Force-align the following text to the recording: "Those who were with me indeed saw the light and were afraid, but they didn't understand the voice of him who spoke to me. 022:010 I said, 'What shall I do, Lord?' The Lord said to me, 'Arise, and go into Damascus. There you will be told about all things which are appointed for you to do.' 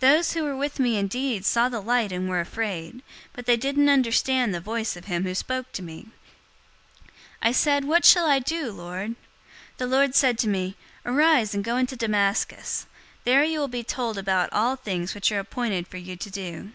"Those 0.00 0.32
who 0.32 0.42
were 0.42 0.56
with 0.56 0.80
me 0.80 0.96
indeed 0.96 1.44
saw 1.44 1.68
the 1.68 1.82
light 1.82 2.12
and 2.12 2.30
were 2.30 2.40
afraid, 2.40 3.02
but 3.34 3.44
they 3.44 3.58
didn't 3.58 3.90
understand 3.90 4.54
the 4.54 4.58
voice 4.58 4.96
of 4.96 5.04
him 5.04 5.24
who 5.24 5.34
spoke 5.34 5.70
to 5.72 5.82
me. 5.82 6.06
022:010 7.02 7.12
I 7.42 7.52
said, 7.52 7.84
'What 7.84 8.04
shall 8.06 8.24
I 8.24 8.38
do, 8.38 8.72
Lord?' 8.72 9.16
The 9.76 9.86
Lord 9.86 10.14
said 10.14 10.38
to 10.38 10.48
me, 10.48 10.76
'Arise, 11.04 11.54
and 11.54 11.62
go 11.62 11.76
into 11.76 11.94
Damascus. 11.94 12.86
There 13.24 13.44
you 13.44 13.60
will 13.60 13.68
be 13.68 13.84
told 13.84 14.16
about 14.16 14.50
all 14.50 14.76
things 14.76 15.14
which 15.14 15.30
are 15.30 15.40
appointed 15.40 15.86
for 15.86 15.98
you 15.98 16.16
to 16.16 16.30
do.' 16.30 16.72